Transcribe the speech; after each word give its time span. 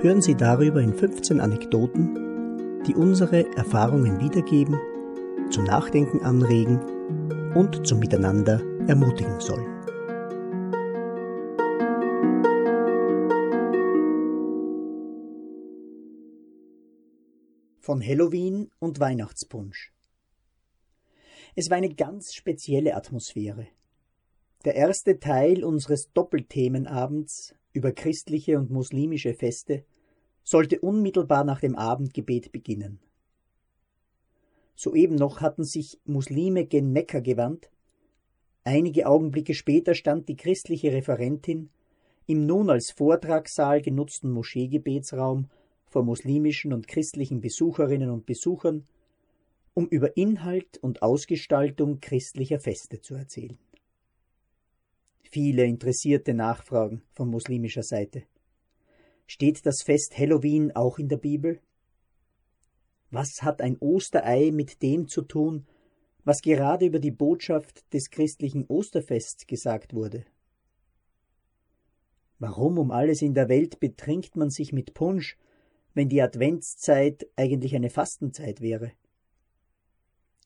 hören 0.00 0.20
Sie 0.20 0.34
darüber 0.34 0.80
in 0.80 0.92
15 0.94 1.40
Anekdoten, 1.40 2.82
die 2.86 2.94
unsere 2.94 3.50
Erfahrungen 3.56 4.20
wiedergeben, 4.20 4.78
zum 5.50 5.64
Nachdenken 5.64 6.20
anregen 6.20 6.80
und 7.54 7.86
zum 7.86 7.98
Miteinander 7.98 8.60
ermutigen 8.86 9.40
sollen. 9.40 9.72
Von 17.80 18.02
Halloween 18.04 18.68
und 18.78 19.00
Weihnachtspunsch. 19.00 19.92
Es 21.54 21.70
war 21.70 21.78
eine 21.78 21.94
ganz 21.94 22.34
spezielle 22.34 22.96
Atmosphäre. 22.96 23.68
Der 24.64 24.74
erste 24.74 25.18
Teil 25.18 25.64
unseres 25.64 26.12
Doppelthemenabends 26.12 27.54
über 27.76 27.92
christliche 27.92 28.58
und 28.58 28.70
muslimische 28.70 29.34
Feste 29.34 29.84
sollte 30.42 30.80
unmittelbar 30.80 31.44
nach 31.44 31.60
dem 31.60 31.76
Abendgebet 31.76 32.50
beginnen. 32.52 32.98
Soeben 34.74 35.14
noch 35.14 35.40
hatten 35.40 35.64
sich 35.64 36.00
Muslime 36.04 36.66
gen 36.66 36.92
Mekka 36.92 37.20
gewandt. 37.20 37.70
Einige 38.64 39.06
Augenblicke 39.06 39.54
später 39.54 39.94
stand 39.94 40.28
die 40.28 40.36
christliche 40.36 40.92
Referentin 40.92 41.70
im 42.26 42.46
nun 42.46 42.70
als 42.70 42.90
Vortragssaal 42.90 43.80
genutzten 43.80 44.30
Moscheegebetsraum 44.30 45.48
vor 45.86 46.02
muslimischen 46.02 46.72
und 46.72 46.88
christlichen 46.88 47.40
Besucherinnen 47.40 48.10
und 48.10 48.26
Besuchern, 48.26 48.84
um 49.74 49.86
über 49.88 50.16
Inhalt 50.16 50.78
und 50.78 51.02
Ausgestaltung 51.02 52.00
christlicher 52.00 52.58
Feste 52.58 53.00
zu 53.00 53.14
erzählen. 53.14 53.58
Viele 55.36 55.66
interessierte 55.66 56.32
Nachfragen 56.32 57.02
von 57.12 57.28
muslimischer 57.28 57.82
Seite. 57.82 58.22
Steht 59.26 59.66
das 59.66 59.82
Fest 59.82 60.16
Halloween 60.16 60.74
auch 60.74 60.98
in 60.98 61.08
der 61.08 61.18
Bibel? 61.18 61.60
Was 63.10 63.42
hat 63.42 63.60
ein 63.60 63.76
Osterei 63.78 64.50
mit 64.50 64.80
dem 64.82 65.08
zu 65.08 65.20
tun, 65.20 65.66
was 66.24 66.40
gerade 66.40 66.86
über 66.86 67.00
die 67.00 67.10
Botschaft 67.10 67.92
des 67.92 68.08
christlichen 68.08 68.64
Osterfests 68.64 69.46
gesagt 69.46 69.92
wurde? 69.92 70.24
Warum 72.38 72.78
um 72.78 72.90
alles 72.90 73.20
in 73.20 73.34
der 73.34 73.50
Welt 73.50 73.78
betrinkt 73.78 74.36
man 74.36 74.48
sich 74.48 74.72
mit 74.72 74.94
Punsch, 74.94 75.36
wenn 75.92 76.08
die 76.08 76.22
Adventszeit 76.22 77.26
eigentlich 77.36 77.74
eine 77.74 77.90
Fastenzeit 77.90 78.62
wäre? 78.62 78.92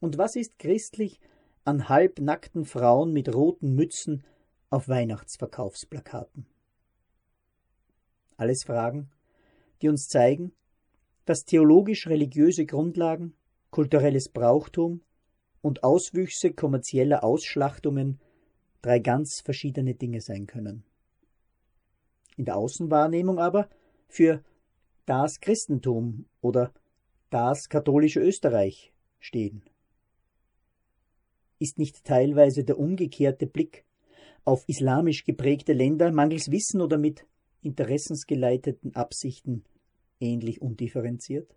Und 0.00 0.18
was 0.18 0.36
ist 0.36 0.58
christlich 0.58 1.20
an 1.64 1.88
halbnackten 1.88 2.66
Frauen 2.66 3.14
mit 3.14 3.34
roten 3.34 3.74
Mützen 3.74 4.24
auf 4.74 4.88
Weihnachtsverkaufsplakaten? 4.88 6.46
Alles 8.36 8.64
Fragen, 8.64 9.08
die 9.80 9.88
uns 9.88 10.08
zeigen, 10.08 10.52
dass 11.24 11.44
theologisch-religiöse 11.44 12.66
Grundlagen, 12.66 13.34
kulturelles 13.70 14.28
Brauchtum 14.28 15.00
und 15.62 15.84
Auswüchse 15.84 16.52
kommerzieller 16.52 17.22
Ausschlachtungen 17.22 18.20
drei 18.82 18.98
ganz 18.98 19.40
verschiedene 19.40 19.94
Dinge 19.94 20.20
sein 20.20 20.46
können. 20.46 20.84
In 22.36 22.44
der 22.44 22.56
Außenwahrnehmung 22.56 23.38
aber 23.38 23.70
für 24.08 24.42
das 25.06 25.40
Christentum 25.40 26.26
oder 26.40 26.72
das 27.30 27.68
katholische 27.68 28.20
Österreich 28.20 28.92
stehen. 29.20 29.62
Ist 31.60 31.78
nicht 31.78 32.04
teilweise 32.04 32.64
der 32.64 32.78
umgekehrte 32.78 33.46
Blick 33.46 33.84
auf 34.44 34.64
islamisch 34.68 35.24
geprägte 35.24 35.72
Länder 35.72 36.12
mangels 36.12 36.50
Wissen 36.50 36.80
oder 36.80 36.98
mit 36.98 37.26
interessensgeleiteten 37.62 38.94
Absichten 38.94 39.64
ähnlich 40.20 40.60
undifferenziert? 40.60 41.56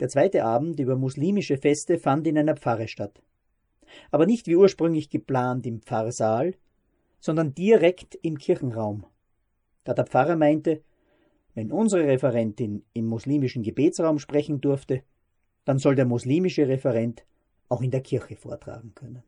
Der 0.00 0.08
zweite 0.08 0.44
Abend 0.44 0.78
über 0.78 0.96
muslimische 0.96 1.56
Feste 1.56 1.98
fand 1.98 2.26
in 2.26 2.36
einer 2.36 2.56
Pfarre 2.56 2.88
statt. 2.88 3.22
Aber 4.10 4.26
nicht 4.26 4.46
wie 4.46 4.56
ursprünglich 4.56 5.08
geplant 5.08 5.66
im 5.66 5.80
Pfarrsaal, 5.80 6.54
sondern 7.18 7.54
direkt 7.54 8.14
im 8.22 8.36
Kirchenraum. 8.36 9.06
Da 9.84 9.94
der 9.94 10.06
Pfarrer 10.06 10.36
meinte, 10.36 10.82
wenn 11.54 11.72
unsere 11.72 12.06
Referentin 12.06 12.84
im 12.92 13.06
muslimischen 13.06 13.62
Gebetsraum 13.62 14.18
sprechen 14.18 14.60
durfte, 14.60 15.02
dann 15.64 15.78
soll 15.78 15.94
der 15.94 16.04
muslimische 16.04 16.68
Referent 16.68 17.24
auch 17.68 17.80
in 17.80 17.90
der 17.90 18.02
Kirche 18.02 18.36
vortragen 18.36 18.94
können. 18.94 19.22